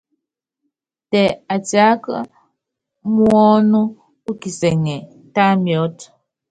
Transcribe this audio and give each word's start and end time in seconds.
Tɛ 1.09 1.21
atiáka 1.53 2.15
muɔ́nu 3.13 3.81
u 4.29 4.31
kisɛŋɛ, 4.41 4.95
tá 5.33 5.43
miɔ́t. 5.63 5.97